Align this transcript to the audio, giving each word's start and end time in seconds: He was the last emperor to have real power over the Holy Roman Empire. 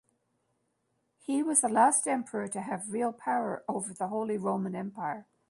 He 1.19 1.43
was 1.43 1.61
the 1.61 1.69
last 1.69 2.07
emperor 2.07 2.47
to 2.47 2.61
have 2.61 2.89
real 2.91 3.13
power 3.13 3.63
over 3.67 3.93
the 3.93 4.07
Holy 4.07 4.35
Roman 4.35 4.73
Empire. 4.73 5.27